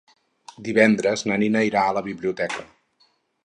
Divendres 0.67 1.25
na 1.31 1.37
Nina 1.43 1.63
irà 1.69 1.85
a 1.91 1.95
la 2.01 2.05
biblioteca. 2.11 2.69